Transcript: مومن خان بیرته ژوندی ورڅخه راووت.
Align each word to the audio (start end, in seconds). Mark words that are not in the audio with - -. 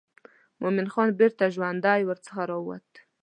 مومن 0.61 0.87
خان 0.93 1.09
بیرته 1.19 1.45
ژوندی 1.55 2.01
ورڅخه 2.05 2.43
راووت. 2.49 2.89